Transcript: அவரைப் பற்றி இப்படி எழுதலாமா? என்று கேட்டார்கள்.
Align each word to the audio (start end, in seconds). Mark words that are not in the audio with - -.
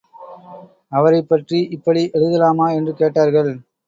அவரைப் 0.89 1.29
பற்றி 1.29 1.59
இப்படி 1.59 2.09
எழுதலாமா? 2.13 2.71
என்று 2.73 2.93
கேட்டார்கள். 2.93 3.59